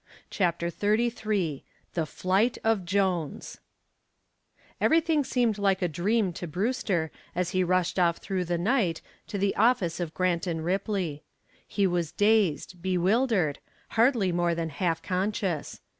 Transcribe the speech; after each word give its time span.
CHAPTER 0.31 0.69
XXXIII 0.71 1.63
THE 1.93 2.07
FLIGHT 2.07 2.57
OF 2.63 2.85
JONES 2.85 3.59
Everything 4.81 5.23
seemed 5.23 5.59
like 5.59 5.83
a 5.83 5.87
dream 5.87 6.33
to 6.33 6.47
Brewster 6.47 7.11
as 7.35 7.51
he 7.51 7.63
rushed 7.63 7.99
off 7.99 8.17
through 8.17 8.45
the 8.45 8.57
night 8.57 9.03
to 9.27 9.37
the 9.37 9.55
office 9.55 9.99
of 9.99 10.15
Grant 10.15 10.47
& 10.47 10.47
Ripley. 10.57 11.21
He 11.67 11.85
was 11.85 12.11
dazed, 12.11 12.81
bewildered, 12.81 13.59
hardly 13.89 14.31
more 14.31 14.55
than 14.55 14.69
half 14.69 15.03
conscious. 15.03 15.81